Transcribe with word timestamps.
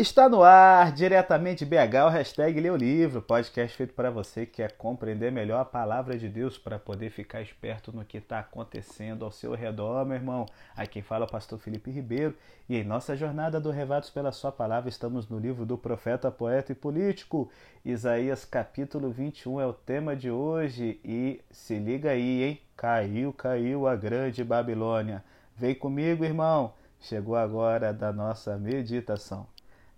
Está 0.00 0.30
no 0.30 0.42
ar, 0.42 0.92
diretamente 0.92 1.62
BH, 1.62 2.06
o 2.06 2.08
hashtag 2.08 2.70
o 2.70 2.74
Livro, 2.74 3.20
podcast 3.20 3.76
feito 3.76 3.92
para 3.92 4.10
você 4.10 4.46
que 4.46 4.52
quer 4.52 4.72
compreender 4.72 5.30
melhor 5.30 5.60
a 5.60 5.64
palavra 5.66 6.16
de 6.16 6.26
Deus 6.26 6.56
para 6.56 6.78
poder 6.78 7.10
ficar 7.10 7.42
esperto 7.42 7.92
no 7.92 8.02
que 8.02 8.16
está 8.16 8.38
acontecendo 8.38 9.26
ao 9.26 9.30
seu 9.30 9.54
redor, 9.54 10.06
meu 10.06 10.16
irmão. 10.16 10.46
Aqui 10.74 11.02
fala 11.02 11.26
é 11.26 11.28
o 11.28 11.30
pastor 11.30 11.58
Felipe 11.58 11.90
Ribeiro 11.90 12.34
e 12.66 12.78
em 12.78 12.82
nossa 12.82 13.14
jornada 13.14 13.60
do 13.60 13.70
Revados 13.70 14.08
pela 14.08 14.32
Sua 14.32 14.50
Palavra 14.50 14.88
estamos 14.88 15.28
no 15.28 15.38
livro 15.38 15.66
do 15.66 15.76
profeta, 15.76 16.30
poeta 16.30 16.72
e 16.72 16.74
político. 16.74 17.50
Isaías 17.84 18.46
capítulo 18.46 19.10
21 19.10 19.60
é 19.60 19.66
o 19.66 19.74
tema 19.74 20.16
de 20.16 20.30
hoje 20.30 20.98
e 21.04 21.42
se 21.50 21.78
liga 21.78 22.12
aí, 22.12 22.42
hein? 22.42 22.60
Caiu, 22.74 23.34
caiu 23.34 23.86
a 23.86 23.94
grande 23.96 24.42
Babilônia. 24.42 25.22
Vem 25.54 25.74
comigo, 25.74 26.24
irmão. 26.24 26.72
Chegou 26.98 27.36
agora 27.36 27.92
da 27.92 28.10
nossa 28.10 28.56
meditação. 28.56 29.46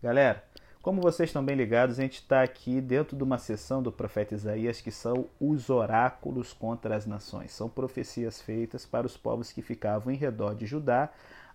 Galera, 0.03 0.43
como 0.83 1.01
vocês 1.01 1.29
estão 1.29 1.45
bem 1.45 1.55
ligados, 1.55 1.97
a 1.97 2.03
gente 2.03 2.15
está 2.15 2.43
aqui 2.43 2.81
dentro 2.81 3.17
de 3.17 3.23
uma 3.23 3.39
sessão 3.39 3.81
do 3.81 3.93
profeta 3.93 4.35
Isaías 4.35 4.81
que 4.81 4.91
são 4.91 5.27
os 5.41 5.71
oráculos 5.71 6.53
contra 6.53 6.97
as 6.97 7.07
nações. 7.07 7.53
São 7.53 7.69
profecias 7.69 8.43
feitas 8.43 8.85
para 8.85 9.07
os 9.07 9.17
povos 9.17 9.53
que 9.53 9.63
ficavam 9.63 10.13
em 10.13 10.17
redor 10.17 10.57
de 10.57 10.67
Judá, 10.67 11.09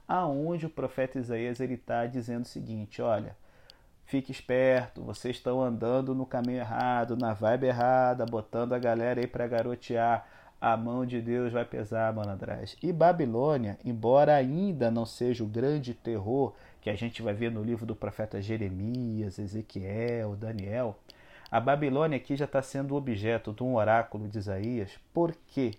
aonde 0.08 0.66
o 0.66 0.70
profeta 0.70 1.20
Isaías 1.20 1.60
ele 1.60 1.74
está 1.74 2.06
dizendo 2.06 2.46
o 2.46 2.48
seguinte: 2.48 3.02
olha, 3.02 3.36
fique 4.06 4.32
esperto, 4.32 5.04
vocês 5.04 5.36
estão 5.36 5.62
andando 5.62 6.16
no 6.16 6.26
caminho 6.26 6.60
errado, 6.60 7.18
na 7.18 7.34
vibe 7.34 7.68
errada, 7.68 8.26
botando 8.26 8.72
a 8.72 8.80
galera 8.80 9.20
aí 9.20 9.28
para 9.28 9.46
garotear. 9.46 10.26
A 10.60 10.76
mão 10.76 11.06
de 11.06 11.22
Deus 11.22 11.54
vai 11.54 11.66
pesar, 11.66 12.12
malandragem. 12.14 12.80
E 12.82 12.92
Babilônia, 12.92 13.78
embora 13.86 14.34
ainda 14.34 14.90
não 14.90 15.06
seja 15.06 15.44
o 15.44 15.48
grande 15.48 15.94
terror 15.94 16.56
que 16.88 16.92
a 16.92 16.96
gente 16.96 17.22
vai 17.22 17.34
ver 17.34 17.52
no 17.52 17.62
livro 17.62 17.86
do 17.86 17.94
profeta 17.94 18.42
Jeremias, 18.42 19.38
Ezequiel, 19.38 20.38
Daniel, 20.38 20.98
a 21.52 21.60
Babilônia 21.60 22.16
aqui 22.16 22.34
já 22.38 22.46
está 22.46 22.62
sendo 22.62 22.96
objeto 22.96 23.52
de 23.52 23.62
um 23.62 23.76
oráculo 23.76 24.26
de 24.30 24.38
Isaías. 24.38 24.98
Por 25.14 25.36
quê? 25.48 25.74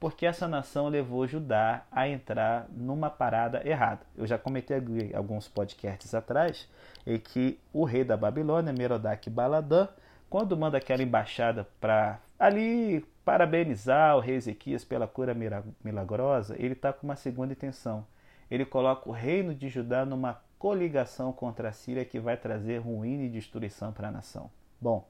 Porque 0.00 0.24
essa 0.24 0.48
nação 0.48 0.88
levou 0.88 1.26
Judá 1.26 1.84
a 1.92 2.08
entrar 2.08 2.66
numa 2.70 3.10
parada 3.10 3.68
errada. 3.68 4.00
Eu 4.16 4.26
já 4.26 4.38
comentei 4.38 4.78
alguns 5.12 5.46
podcasts 5.46 6.14
atrás 6.14 6.66
em 7.06 7.18
que 7.18 7.60
o 7.70 7.84
rei 7.84 8.02
da 8.02 8.16
Babilônia, 8.16 8.72
Merodach 8.72 9.28
Baladã, 9.28 9.88
quando 10.30 10.56
manda 10.56 10.78
aquela 10.78 11.02
embaixada 11.02 11.68
para 11.78 12.18
ali 12.38 13.04
parabenizar 13.26 14.16
o 14.16 14.20
rei 14.20 14.36
Ezequias 14.36 14.86
pela 14.86 15.06
cura 15.06 15.36
milagrosa, 15.84 16.56
ele 16.58 16.72
está 16.72 16.94
com 16.94 17.06
uma 17.06 17.16
segunda 17.16 17.52
intenção. 17.52 18.06
Ele 18.50 18.64
coloca 18.64 19.06
o 19.06 19.12
reino 19.12 19.54
de 19.54 19.68
Judá 19.68 20.06
numa 20.06 20.45
coligação 20.58 21.32
contra 21.32 21.68
a 21.68 21.72
Síria 21.72 22.04
que 22.04 22.18
vai 22.18 22.36
trazer 22.36 22.78
ruína 22.78 23.24
e 23.24 23.28
destruição 23.28 23.92
para 23.92 24.08
a 24.08 24.12
nação. 24.12 24.50
Bom, 24.80 25.06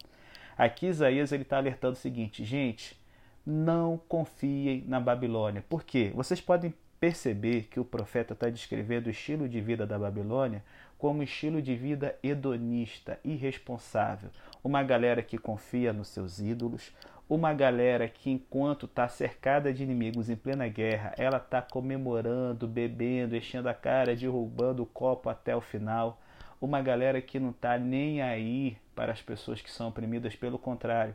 aqui 0.56 0.86
Isaías 0.86 1.32
está 1.32 1.56
alertando 1.58 1.94
o 1.94 2.00
seguinte, 2.00 2.44
gente, 2.44 2.98
não 3.44 3.96
confiem 4.08 4.84
na 4.86 4.98
Babilônia. 4.98 5.64
Por 5.68 5.84
quê? 5.84 6.12
Vocês 6.14 6.40
podem 6.40 6.74
perceber 6.98 7.68
que 7.70 7.78
o 7.78 7.84
profeta 7.84 8.32
está 8.32 8.48
descrevendo 8.48 9.06
o 9.06 9.10
estilo 9.10 9.48
de 9.48 9.60
vida 9.60 9.86
da 9.86 9.98
Babilônia 9.98 10.64
como 10.98 11.22
estilo 11.22 11.60
de 11.60 11.74
vida 11.74 12.16
hedonista, 12.22 13.18
irresponsável. 13.24 14.30
Uma 14.62 14.82
galera 14.82 15.22
que 15.22 15.38
confia 15.38 15.92
nos 15.92 16.08
seus 16.08 16.38
ídolos, 16.38 16.92
uma 17.28 17.52
galera 17.52 18.08
que, 18.08 18.30
enquanto 18.30 18.86
está 18.86 19.08
cercada 19.08 19.72
de 19.72 19.82
inimigos 19.82 20.30
em 20.30 20.36
plena 20.36 20.68
guerra, 20.68 21.12
ela 21.18 21.38
está 21.38 21.60
comemorando, 21.60 22.68
bebendo, 22.68 23.36
enchendo 23.36 23.68
a 23.68 23.74
cara, 23.74 24.14
derrubando 24.14 24.84
o 24.84 24.86
copo 24.86 25.28
até 25.28 25.54
o 25.54 25.60
final. 25.60 26.20
Uma 26.60 26.80
galera 26.80 27.20
que 27.20 27.40
não 27.40 27.50
está 27.50 27.76
nem 27.78 28.22
aí 28.22 28.78
para 28.94 29.12
as 29.12 29.20
pessoas 29.20 29.60
que 29.60 29.70
são 29.70 29.88
oprimidas, 29.88 30.36
pelo 30.36 30.58
contrário, 30.58 31.14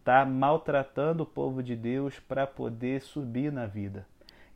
está 0.00 0.24
maltratando 0.24 1.22
o 1.22 1.26
povo 1.26 1.62
de 1.62 1.74
Deus 1.74 2.18
para 2.18 2.46
poder 2.46 3.00
subir 3.00 3.50
na 3.52 3.64
vida. 3.64 4.06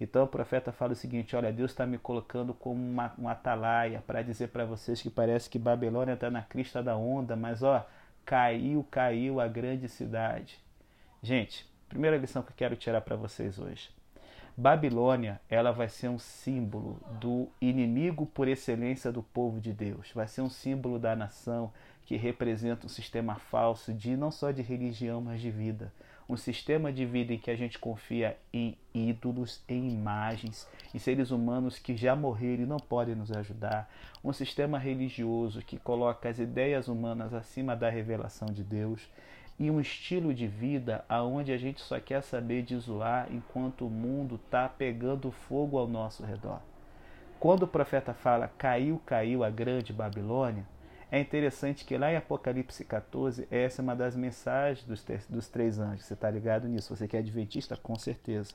Então 0.01 0.25
o 0.25 0.29
profeta 0.29 0.73
fala 0.73 0.93
o 0.93 0.97
seguinte: 0.97 1.35
Olha, 1.35 1.53
Deus 1.53 1.71
está 1.71 1.87
me 1.87 1.99
colocando 1.99 2.55
como 2.55 2.81
uma, 2.81 3.13
um 3.19 3.29
atalaia 3.29 4.03
para 4.07 4.23
dizer 4.23 4.49
para 4.49 4.65
vocês 4.65 5.03
que 5.03 5.11
parece 5.11 5.51
que 5.51 5.59
Babilônia 5.59 6.15
está 6.15 6.31
na 6.31 6.43
crista 6.43 6.83
da 6.83 6.97
onda, 6.97 7.35
mas 7.35 7.63
ó, 7.63 7.87
caiu, 8.25 8.87
caiu 8.91 9.41
a 9.41 9.49
grande 9.49 9.89
cidade. 9.89 10.59
Gente, 11.23 11.69
primeira 11.89 12.17
lição 12.17 12.43
que 12.43 12.51
eu 12.51 12.57
quero 12.57 12.77
tirar 12.77 13.01
para 13.01 13.17
vocês 13.17 13.59
hoje. 13.59 13.91
Babilônia, 14.57 15.41
ela 15.49 15.71
vai 15.71 15.89
ser 15.89 16.09
um 16.09 16.19
símbolo 16.19 17.01
do 17.21 17.49
inimigo 17.61 18.27
por 18.27 18.49
excelência 18.49 19.13
do 19.13 19.23
povo 19.23 19.61
de 19.61 19.73
Deus. 19.73 20.11
Vai 20.13 20.27
ser 20.27 20.41
um 20.41 20.51
símbolo 20.51 20.99
da 20.99 21.15
nação 21.15 21.73
que 22.05 22.17
representa 22.17 22.85
um 22.85 22.89
sistema 22.89 23.37
falso 23.37 23.93
de 23.93 24.17
não 24.17 24.33
só 24.33 24.51
de 24.51 24.61
religião, 24.61 25.21
mas 25.21 25.41
de 25.41 25.49
vida. 25.49 25.93
Um 26.29 26.37
sistema 26.37 26.93
de 26.93 27.07
vida 27.07 27.33
em 27.33 27.39
que 27.39 27.51
a 27.51 27.57
gente 27.57 27.79
confia 27.79 28.37
em 28.53 28.77
ídolos, 28.93 29.63
em 29.67 29.89
imagens, 29.89 30.69
em 30.95 30.99
seres 30.99 31.31
humanos 31.31 31.79
que 31.79 31.97
já 31.97 32.15
morreram 32.15 32.65
e 32.65 32.67
não 32.67 32.77
podem 32.77 33.15
nos 33.15 33.33
ajudar. 33.33 33.91
Um 34.23 34.33
sistema 34.33 34.79
religioso 34.79 35.63
que 35.63 35.79
coloca 35.79 36.29
as 36.29 36.39
ideias 36.39 36.87
humanas 36.87 37.33
acima 37.33 37.75
da 37.75 37.89
revelação 37.89 38.49
de 38.49 38.63
Deus 38.63 39.09
e 39.59 39.71
um 39.71 39.81
estilo 39.81 40.33
de 40.33 40.47
vida 40.47 41.05
aonde 41.09 41.51
a 41.51 41.59
gente 41.59 41.81
só 41.81 41.99
quer 41.99 42.23
saber 42.23 42.63
de 42.63 42.77
zoar 42.79 43.27
enquanto 43.31 43.87
o 43.87 43.91
mundo 43.91 44.37
está 44.37 44.69
pegando 44.69 45.33
fogo 45.33 45.79
ao 45.79 45.89
nosso 45.89 46.23
redor. 46.25 46.61
Quando 47.41 47.63
o 47.63 47.69
profeta 47.69 48.13
fala 48.13 48.51
caiu, 48.59 49.01
caiu 49.05 49.43
a 49.43 49.51
grande 49.51 49.93
Babilônia, 49.93 50.65
é 51.11 51.19
interessante 51.19 51.85
que 51.85 51.97
lá 51.97 52.13
em 52.13 52.17
Apocalipse 52.17 52.85
14, 52.85 53.49
essa 53.51 53.81
é 53.81 53.83
uma 53.83 53.97
das 53.97 54.15
mensagens 54.15 54.85
dos, 54.85 55.05
dos 55.29 55.49
três 55.49 55.79
anjos. 55.79 56.05
Você 56.05 56.15
está 56.15 56.31
ligado 56.31 56.69
nisso? 56.69 56.95
Você 56.95 57.09
que 57.09 57.17
é 57.17 57.21
adventista? 57.21 57.77
Com 57.77 57.97
certeza. 57.97 58.53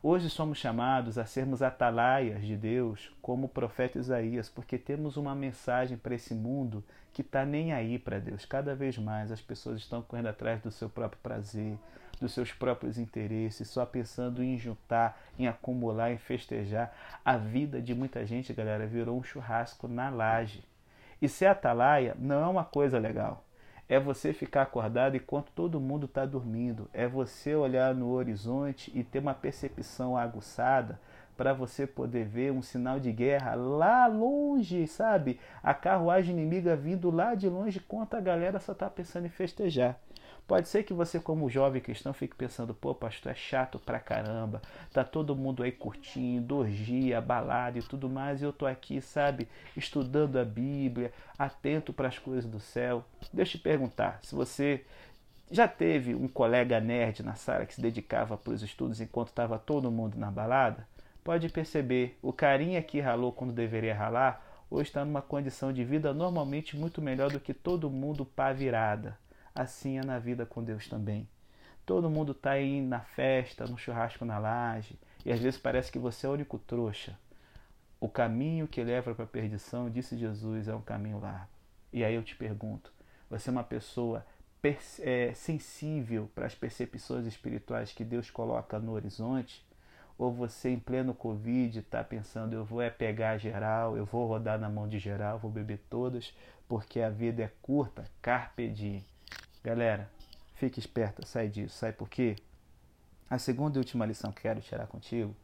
Hoje 0.00 0.30
somos 0.30 0.58
chamados 0.58 1.18
a 1.18 1.26
sermos 1.26 1.60
atalaias 1.60 2.46
de 2.46 2.56
Deus, 2.56 3.10
como 3.20 3.46
o 3.46 3.48
profeta 3.48 3.98
Isaías, 3.98 4.48
porque 4.48 4.78
temos 4.78 5.16
uma 5.16 5.34
mensagem 5.34 5.96
para 5.96 6.14
esse 6.14 6.34
mundo 6.34 6.84
que 7.12 7.22
está 7.22 7.44
nem 7.44 7.72
aí 7.72 7.98
para 7.98 8.20
Deus. 8.20 8.44
Cada 8.44 8.76
vez 8.76 8.96
mais 8.96 9.32
as 9.32 9.40
pessoas 9.40 9.80
estão 9.80 10.00
correndo 10.00 10.28
atrás 10.28 10.62
do 10.62 10.70
seu 10.70 10.88
próprio 10.88 11.20
prazer, 11.20 11.76
dos 12.20 12.32
seus 12.32 12.52
próprios 12.52 12.96
interesses, 12.96 13.68
só 13.68 13.84
pensando 13.84 14.40
em 14.40 14.56
juntar, 14.56 15.20
em 15.36 15.48
acumular, 15.48 16.12
em 16.12 16.18
festejar. 16.18 16.94
A 17.24 17.36
vida 17.36 17.82
de 17.82 17.92
muita 17.92 18.24
gente, 18.24 18.52
galera, 18.52 18.86
virou 18.86 19.18
um 19.18 19.22
churrasco 19.22 19.88
na 19.88 20.10
laje. 20.10 20.62
E 21.20 21.28
ser 21.28 21.46
atalaia 21.46 22.16
não 22.18 22.42
é 22.42 22.46
uma 22.46 22.64
coisa 22.64 22.98
legal 22.98 23.44
é 23.88 23.98
você 23.98 24.32
ficar 24.32 24.62
acordado 24.62 25.16
enquanto 25.16 25.50
todo 25.52 25.80
mundo 25.80 26.04
está 26.04 26.26
dormindo, 26.26 26.90
é 26.92 27.08
você 27.08 27.54
olhar 27.54 27.94
no 27.94 28.10
horizonte 28.10 28.92
e 28.94 29.02
ter 29.02 29.18
uma 29.18 29.34
percepção 29.34 30.16
aguçada 30.16 31.00
para 31.36 31.54
você 31.54 31.86
poder 31.86 32.26
ver 32.26 32.52
um 32.52 32.60
sinal 32.60 33.00
de 33.00 33.12
guerra 33.12 33.54
lá 33.54 34.06
longe, 34.06 34.86
sabe? 34.88 35.38
A 35.62 35.72
carruagem 35.72 36.36
inimiga 36.36 36.76
vindo 36.76 37.10
lá 37.10 37.34
de 37.34 37.48
longe, 37.48 37.78
enquanto 37.78 38.14
a 38.14 38.20
galera 38.20 38.58
só 38.58 38.72
está 38.72 38.90
pensando 38.90 39.26
em 39.26 39.30
festejar. 39.30 39.96
Pode 40.48 40.66
ser 40.66 40.82
que 40.82 40.94
você, 40.94 41.20
como 41.20 41.50
jovem 41.50 41.82
cristão, 41.82 42.14
fique 42.14 42.34
pensando, 42.34 42.72
pô, 42.72 42.94
pastor, 42.94 43.32
é 43.32 43.34
chato 43.34 43.78
pra 43.78 44.00
caramba, 44.00 44.62
tá 44.94 45.04
todo 45.04 45.36
mundo 45.36 45.62
aí 45.62 45.70
curtindo, 45.70 46.56
orgia, 46.56 47.20
balada 47.20 47.78
e 47.78 47.82
tudo 47.82 48.08
mais, 48.08 48.40
e 48.40 48.44
eu 48.46 48.52
tô 48.52 48.64
aqui, 48.64 48.98
sabe, 49.02 49.46
estudando 49.76 50.38
a 50.38 50.46
Bíblia, 50.46 51.12
atento 51.38 51.92
para 51.92 52.08
as 52.08 52.18
coisas 52.18 52.50
do 52.50 52.58
céu. 52.58 53.04
Deixa 53.30 53.56
eu 53.56 53.60
te 53.60 53.62
perguntar, 53.62 54.20
se 54.22 54.34
você 54.34 54.86
já 55.50 55.68
teve 55.68 56.14
um 56.14 56.26
colega 56.26 56.80
nerd 56.80 57.22
na 57.22 57.34
sala 57.34 57.66
que 57.66 57.74
se 57.74 57.80
dedicava 57.82 58.38
para 58.38 58.54
os 58.54 58.62
estudos 58.62 59.02
enquanto 59.02 59.28
estava 59.28 59.58
todo 59.58 59.90
mundo 59.90 60.16
na 60.16 60.30
balada, 60.30 60.88
pode 61.22 61.50
perceber, 61.50 62.18
o 62.22 62.32
carinha 62.32 62.80
que 62.80 63.00
ralou 63.00 63.32
quando 63.32 63.52
deveria 63.52 63.94
ralar, 63.94 64.42
hoje 64.70 64.88
está 64.88 65.04
numa 65.04 65.20
condição 65.20 65.74
de 65.74 65.84
vida 65.84 66.14
normalmente 66.14 66.74
muito 66.74 67.02
melhor 67.02 67.30
do 67.30 67.38
que 67.38 67.52
todo 67.52 67.90
mundo 67.90 68.24
pá 68.24 68.50
virada 68.50 69.14
assim 69.58 69.98
é 69.98 70.04
na 70.04 70.18
vida 70.18 70.46
com 70.46 70.62
Deus 70.62 70.88
também. 70.88 71.28
Todo 71.84 72.10
mundo 72.10 72.32
está 72.32 72.52
aí 72.52 72.80
na 72.80 73.00
festa, 73.00 73.66
no 73.66 73.78
churrasco 73.78 74.24
na 74.24 74.38
laje, 74.38 74.98
e 75.24 75.32
às 75.32 75.40
vezes 75.40 75.58
parece 75.58 75.90
que 75.90 75.98
você 75.98 76.26
é 76.26 76.28
o 76.28 76.32
único 76.32 76.58
trouxa. 76.58 77.18
O 78.00 78.08
caminho 78.08 78.68
que 78.68 78.84
leva 78.84 79.14
para 79.14 79.24
a 79.24 79.28
perdição, 79.28 79.90
disse 79.90 80.16
Jesus, 80.16 80.68
é 80.68 80.74
um 80.74 80.80
caminho 80.80 81.18
largo. 81.18 81.48
E 81.92 82.04
aí 82.04 82.14
eu 82.14 82.22
te 82.22 82.36
pergunto: 82.36 82.92
você 83.28 83.48
é 83.48 83.52
uma 83.52 83.64
pessoa 83.64 84.24
é, 85.00 85.32
sensível 85.34 86.30
para 86.34 86.46
as 86.46 86.54
percepções 86.54 87.26
espirituais 87.26 87.92
que 87.92 88.04
Deus 88.04 88.30
coloca 88.30 88.78
no 88.78 88.92
horizonte? 88.92 89.66
Ou 90.16 90.32
você, 90.32 90.68
em 90.70 90.78
pleno 90.78 91.14
Covid, 91.14 91.78
está 91.78 92.04
pensando: 92.04 92.52
eu 92.52 92.64
vou 92.64 92.82
é 92.82 92.90
pegar 92.90 93.38
geral, 93.38 93.96
eu 93.96 94.04
vou 94.04 94.26
rodar 94.28 94.58
na 94.58 94.68
mão 94.68 94.86
de 94.86 94.98
geral, 94.98 95.38
vou 95.38 95.50
beber 95.50 95.80
todas, 95.90 96.32
porque 96.68 97.00
a 97.00 97.10
vida 97.10 97.42
é 97.42 97.50
curta? 97.62 98.04
Carpe 98.20 98.68
diem. 98.68 99.04
Galera, 99.68 100.08
fique 100.54 100.78
esperta, 100.80 101.26
sai 101.26 101.46
disso. 101.46 101.76
Sai 101.76 101.92
por 101.92 102.08
quê? 102.08 102.36
A 103.28 103.36
segunda 103.36 103.76
e 103.76 103.78
última 103.78 104.06
lição 104.06 104.32
que 104.32 104.40
quero 104.40 104.62
tirar 104.62 104.86
contigo 104.86 105.36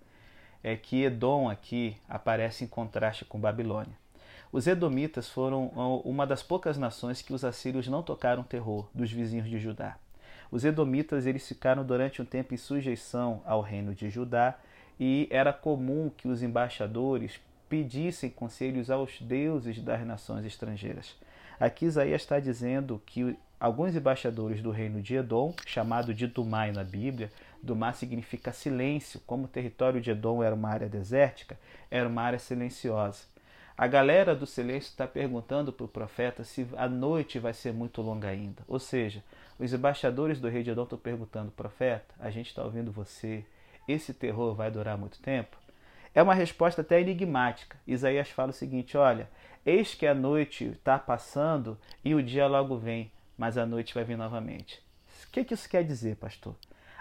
é 0.63 0.75
que 0.79 1.03
Edom 1.03 1.51
aqui 1.51 1.99
aparece 2.09 2.65
em 2.65 2.67
contraste 2.67 3.27
com 3.27 3.39
Babilônia. 3.39 3.95
Os 4.51 4.67
Edomitas 4.67 5.29
foram 5.29 5.67
uma 6.07 6.27
das 6.27 6.43
poucas 6.43 6.79
nações 6.79 7.21
que 7.21 7.35
os 7.35 7.45
assírios 7.45 7.87
não 7.87 8.03
tocaram 8.03 8.43
terror 8.43 8.89
dos 8.95 9.13
vizinhos 9.13 9.47
de 9.47 9.59
Judá. 9.59 9.99
Os 10.51 10.65
Edomitas 10.65 11.27
eles 11.27 11.47
ficaram 11.47 11.85
durante 11.85 12.23
um 12.23 12.25
tempo 12.25 12.55
em 12.55 12.57
sujeição 12.57 13.43
ao 13.45 13.61
reino 13.61 13.95
de 13.95 14.09
Judá 14.09 14.59
e 14.99 15.29
era 15.31 15.53
comum 15.53 16.09
que 16.09 16.29
os 16.29 16.43
embaixadores 16.43 17.39
pedissem 17.69 18.31
conselhos 18.31 18.91
aos 18.91 19.21
deuses 19.21 19.81
das 19.81 20.07
nações 20.07 20.45
estrangeiras. 20.45 21.17
Aqui 21.59 21.87
Isaías 21.87 22.23
está 22.23 22.41
dizendo 22.41 23.01
que 23.07 23.37
alguns 23.61 23.95
embaixadores 23.95 24.61
do 24.61 24.71
reino 24.71 25.01
de 25.01 25.15
Edom, 25.15 25.55
chamado 25.67 26.13
de 26.13 26.27
Dumai 26.27 26.73
na 26.73 26.85
Bíblia, 26.85 27.31
Dumá 27.63 27.93
significa 27.93 28.53
silêncio, 28.53 29.21
como 29.27 29.45
o 29.45 29.49
território 29.49 30.01
de 30.01 30.11
Edom 30.11 30.43
era 30.43 30.55
uma 30.55 30.69
área 30.69 30.89
desértica, 30.89 31.59
era 31.91 32.09
uma 32.09 32.23
área 32.23 32.39
silenciosa. 32.39 33.25
A 33.77 33.87
galera 33.87 34.37
do 34.37 34.47
silêncio 34.47 34.91
está 34.91 35.07
perguntando 35.07 35.73
para 35.73 35.85
o 35.85 35.89
profeta 35.89 36.45
se 36.45 36.67
a 36.77 36.89
noite 36.89 37.39
vai 37.39 37.53
ser 37.53 37.73
muito 37.73 38.03
longa 38.03 38.29
ainda. 38.29 38.63
Ou 38.69 38.79
seja, 38.79 39.25
os 39.59 39.73
embaixadores 39.73 40.39
do 40.39 40.49
rei 40.49 40.63
de 40.63 40.71
Edom 40.71 40.85
estão 40.85 40.99
perguntando, 40.99 41.51
profeta, 41.51 42.15
a 42.21 42.31
gente 42.31 42.49
está 42.49 42.63
ouvindo 42.63 42.93
você, 42.93 43.45
esse 43.89 44.15
terror 44.15 44.55
vai 44.55 44.71
durar 44.71 44.97
muito 44.97 45.21
tempo? 45.21 45.57
É 46.15 46.23
uma 46.23 46.35
resposta 46.35 46.83
até 46.83 47.01
enigmática. 47.01 47.77
Isaías 47.87 48.31
fala 48.31 48.51
o 48.51 48.55
seguinte: 48.55 48.97
olha, 48.97 49.29
eis 49.67 49.95
que 49.95 50.07
a 50.07 50.15
noite 50.15 50.67
está 50.67 50.99
passando 50.99 51.77
e 52.05 52.15
o 52.15 52.23
dia 52.23 52.47
logo 52.47 52.77
vem, 52.77 53.11
mas 53.37 53.59
a 53.59 53.67
noite 53.67 53.93
vai 53.93 54.05
vir 54.05 54.17
novamente. 54.17 54.81
O 55.27 55.31
que, 55.33 55.45
que 55.45 55.55
isso 55.55 55.69
quer 55.69 55.83
dizer, 55.83 56.17
pastor? 56.17 56.55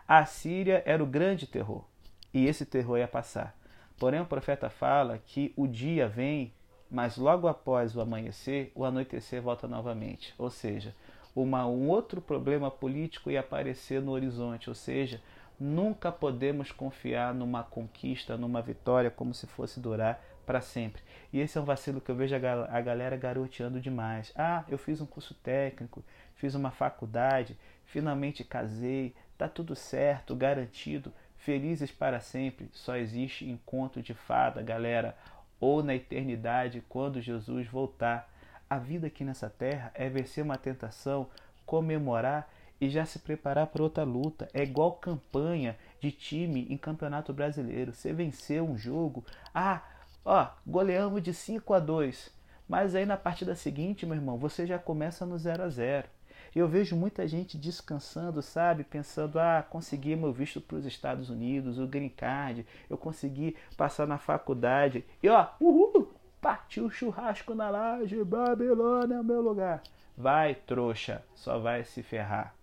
A 0.08 0.26
Síria 0.26 0.82
era 0.86 1.04
o 1.04 1.08
grande 1.08 1.46
terror 1.46 1.86
e 2.34 2.48
esse 2.48 2.66
terror 2.66 2.98
ia 2.98 3.08
passar. 3.08 3.56
Porém, 3.98 4.20
o 4.20 4.26
profeta 4.26 4.70
fala 4.70 5.20
que 5.20 5.54
o 5.56 5.68
dia 5.68 6.08
vem, 6.08 6.52
mas 6.90 7.16
logo 7.16 7.48
após 7.48 7.96
o 7.96 8.02
amanhecer, 8.02 8.72
o 8.74 8.84
anoitecer 8.84 9.42
volta 9.42 9.68
novamente. 9.68 10.34
Ou 10.38 10.50
seja, 10.50 10.96
uma, 11.36 11.66
um 11.68 11.88
outro 11.88 12.20
problema 12.20 12.70
político 12.72 13.30
ia 13.30 13.40
aparecer 13.40 14.02
no 14.02 14.12
horizonte, 14.12 14.70
ou 14.70 14.76
seja, 14.76 15.22
Nunca 15.66 16.12
podemos 16.12 16.74
confiar 16.74 17.34
numa 17.34 17.64
conquista, 17.64 18.36
numa 18.36 18.62
vitória, 18.62 19.10
como 19.10 19.34
se 19.34 19.48
fosse 19.48 19.80
durar 19.80 20.22
para 20.46 20.60
sempre. 20.60 21.02
E 21.32 21.40
esse 21.40 21.58
é 21.58 21.62
um 21.62 21.64
vacilo 21.64 22.02
que 22.02 22.12
eu 22.12 22.18
vejo 22.18 22.36
a 22.36 22.82
galera 22.82 23.16
garoteando 23.16 23.80
demais. 23.80 24.34
Ah, 24.36 24.66
eu 24.68 24.78
fiz 24.78 25.00
um 25.00 25.06
curso 25.06 25.34
técnico, 25.36 26.04
fiz 26.36 26.54
uma 26.54 26.70
faculdade, 26.70 27.58
finalmente 27.86 28.44
casei, 28.44 29.16
tá 29.38 29.48
tudo 29.48 29.74
certo, 29.74 30.36
garantido, 30.36 31.14
felizes 31.38 31.90
para 31.90 32.20
sempre. 32.20 32.70
Só 32.74 32.98
existe 32.98 33.50
encontro 33.50 34.02
de 34.02 34.14
fada, 34.14 34.62
galera, 34.62 35.16
ou 35.62 35.82
na 35.82 35.96
eternidade, 35.96 36.84
quando 36.90 37.22
Jesus 37.22 37.68
voltar. 37.68 38.30
A 38.70 38.78
vida 38.78 39.08
aqui 39.08 39.24
nessa 39.24 39.50
terra 39.50 39.94
é 39.96 40.10
vencer 40.10 40.44
uma 40.44 40.58
tentação, 40.58 41.30
comemorar 41.66 42.50
e 42.84 42.90
já 42.90 43.06
se 43.06 43.18
preparar 43.20 43.68
para 43.68 43.82
outra 43.82 44.04
luta. 44.04 44.50
É 44.54 44.62
igual 44.62 44.94
campanha 44.94 45.78
de 46.02 46.12
time 46.12 46.68
em 46.70 46.78
Campeonato 46.78 47.32
Brasileiro. 47.32 47.94
Você 47.94 48.12
venceu 48.12 48.66
um 48.66 48.78
jogo, 48.78 49.24
ah, 49.56 49.82
ó, 50.26 50.48
goleamos 50.68 51.24
de 51.24 51.34
5 51.34 51.74
a 51.74 51.80
2. 51.80 52.30
Mas 52.68 52.94
aí 52.94 53.06
na 53.06 53.16
partida 53.16 53.56
seguinte, 53.56 54.06
meu 54.06 54.16
irmão, 54.16 54.38
você 54.38 54.68
já 54.68 54.78
começa 54.78 55.26
no 55.26 55.38
0 55.38 55.64
a 55.64 55.70
0. 55.70 56.08
Eu 56.54 56.68
vejo 56.68 56.96
muita 56.96 57.26
gente 57.26 57.58
descansando, 57.58 58.42
sabe? 58.42 58.84
Pensando, 58.84 59.40
ah, 59.40 59.66
consegui 59.68 60.16
meu 60.16 60.34
visto 60.34 60.60
para 60.60 60.76
os 60.76 60.86
Estados 60.86 61.30
Unidos, 61.30 61.80
o 61.80 61.88
green 61.88 62.10
card, 62.10 62.66
eu 62.90 62.98
consegui 62.98 63.56
passar 63.78 64.06
na 64.06 64.18
faculdade. 64.18 65.06
E 65.24 65.30
ó, 65.30 65.48
uhul, 65.60 66.12
partiu 66.42 66.86
o 66.86 66.92
churrasco 66.92 67.56
na 67.56 67.70
laje, 67.70 68.24
Babilônia 68.26 69.16
é 69.16 69.22
o 69.22 69.24
meu 69.24 69.42
lugar. 69.42 69.82
Vai, 70.18 70.54
trouxa, 70.54 71.24
só 71.34 71.58
vai 71.58 71.86
se 71.86 72.04
ferrar. 72.04 72.54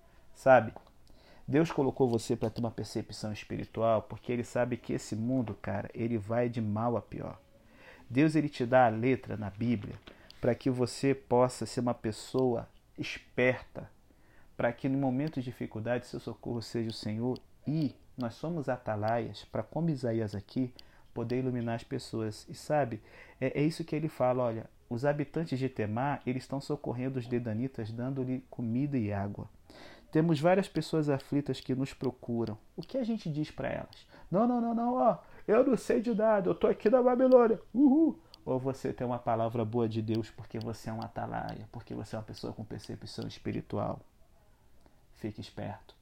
Sabe? 0.41 0.73
Deus 1.47 1.71
colocou 1.71 2.09
você 2.09 2.35
para 2.35 2.49
ter 2.49 2.61
uma 2.61 2.71
percepção 2.71 3.31
espiritual 3.31 4.01
porque 4.01 4.33
ele 4.33 4.43
sabe 4.43 4.79
que 4.79 4.95
esse 4.95 5.15
mundo, 5.15 5.55
cara, 5.61 5.91
ele 5.93 6.17
vai 6.17 6.49
de 6.49 6.63
mal 6.63 6.97
a 6.97 7.03
pior. 7.03 7.39
Deus 8.09 8.35
ele 8.35 8.49
te 8.49 8.65
dá 8.65 8.87
a 8.87 8.89
letra 8.89 9.37
na 9.37 9.51
Bíblia 9.51 9.97
para 10.41 10.55
que 10.55 10.71
você 10.71 11.15
possa 11.15 11.67
ser 11.67 11.81
uma 11.81 11.93
pessoa 11.93 12.67
esperta, 12.97 13.91
para 14.57 14.73
que 14.73 14.89
no 14.89 14.97
momento 14.97 15.35
de 15.35 15.45
dificuldade 15.45 16.07
seu 16.07 16.19
socorro 16.19 16.63
seja 16.63 16.89
o 16.89 16.95
Senhor 16.95 17.39
e 17.67 17.95
nós 18.17 18.33
somos 18.33 18.67
atalaias 18.67 19.45
para 19.45 19.63
como 19.63 19.91
Isaías 19.91 20.35
aqui 20.35 20.73
poder 21.13 21.41
iluminar 21.41 21.75
as 21.75 21.85
pessoas. 21.85 22.47
E 22.49 22.55
sabe, 22.55 23.03
é, 23.39 23.61
é 23.61 23.63
isso 23.63 23.85
que 23.85 23.95
ele 23.95 24.09
fala, 24.09 24.45
olha, 24.45 24.71
os 24.89 25.05
habitantes 25.05 25.59
de 25.59 25.69
Temar, 25.69 26.23
eles 26.27 26.45
estão 26.45 26.63
socorrendo 26.63 27.19
os 27.19 27.27
dedanitas, 27.27 27.93
dando-lhe 27.93 28.43
comida 28.49 28.97
e 28.97 29.13
água. 29.13 29.47
Temos 30.11 30.41
várias 30.41 30.69
pessoas 30.69 31.09
aflitas 31.09 31.61
que 31.61 31.75
nos 31.75 31.93
procuram. 31.93 32.59
O 32.77 32.83
que 32.83 32.99
a 32.99 33.05
gente 33.05 33.31
diz 33.31 33.51
para 33.51 33.69
elas? 33.69 34.07
Não, 34.31 34.47
não, 34.47 34.61
não, 34.61 34.75
não, 34.75 34.95
ó, 34.95 35.19
eu 35.47 35.65
não 35.67 35.77
sei 35.77 36.01
de 36.01 36.15
nada, 36.15 36.49
eu 36.49 36.55
tô 36.55 36.67
aqui 36.67 36.89
na 36.89 37.03
Babilônia. 37.03 37.61
Uhul. 37.73 38.19
Ou 38.45 38.59
você 38.59 38.93
tem 38.93 39.07
uma 39.07 39.19
palavra 39.19 39.65
boa 39.65 39.89
de 39.89 40.01
Deus 40.01 40.31
porque 40.31 40.59
você 40.59 40.91
é 40.91 40.93
um 40.93 41.03
atalaia, 41.03 41.69
porque 41.71 41.95
você 41.95 42.17
é 42.17 42.19
uma 42.19 42.25
pessoa 42.25 42.53
com 42.53 42.65
percepção 42.65 43.27
espiritual. 43.27 44.01
Fique 45.15 45.41
esperto. 45.41 45.95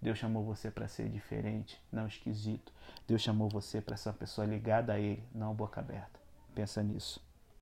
Deus 0.00 0.18
chamou 0.18 0.44
você 0.44 0.70
para 0.70 0.86
ser 0.86 1.08
diferente, 1.08 1.80
não 1.90 2.06
esquisito. 2.06 2.72
Deus 3.08 3.22
chamou 3.22 3.48
você 3.48 3.80
para 3.80 3.96
ser 3.96 4.10
uma 4.10 4.14
pessoa 4.14 4.46
ligada 4.46 4.92
a 4.92 5.00
Ele, 5.00 5.24
não 5.34 5.54
boca 5.54 5.80
aberta. 5.80 6.20
Pensa 6.54 6.82
nisso. 6.82 7.25